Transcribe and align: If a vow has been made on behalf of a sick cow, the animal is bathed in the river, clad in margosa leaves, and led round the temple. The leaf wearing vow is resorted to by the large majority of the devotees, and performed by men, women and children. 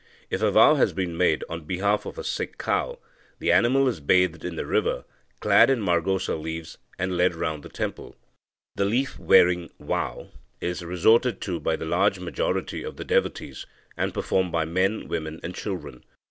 If 0.31 0.41
a 0.41 0.49
vow 0.49 0.73
has 0.73 0.93
been 0.93 1.15
made 1.15 1.43
on 1.47 1.65
behalf 1.65 2.07
of 2.07 2.17
a 2.17 2.23
sick 2.23 2.57
cow, 2.57 2.97
the 3.37 3.51
animal 3.51 3.87
is 3.87 3.99
bathed 3.99 4.43
in 4.43 4.55
the 4.55 4.65
river, 4.65 5.05
clad 5.41 5.69
in 5.69 5.79
margosa 5.79 6.33
leaves, 6.41 6.79
and 6.97 7.15
led 7.15 7.35
round 7.35 7.61
the 7.61 7.69
temple. 7.69 8.15
The 8.75 8.85
leaf 8.85 9.19
wearing 9.19 9.69
vow 9.79 10.29
is 10.59 10.83
resorted 10.83 11.39
to 11.41 11.59
by 11.59 11.75
the 11.75 11.85
large 11.85 12.17
majority 12.17 12.81
of 12.81 12.97
the 12.97 13.05
devotees, 13.05 13.67
and 13.95 14.11
performed 14.11 14.51
by 14.51 14.65
men, 14.65 15.07
women 15.07 15.39
and 15.43 15.53
children. 15.53 16.03